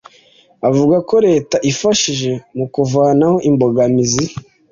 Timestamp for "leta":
1.27-1.57